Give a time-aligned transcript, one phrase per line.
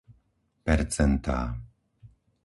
[0.67, 1.37] percentá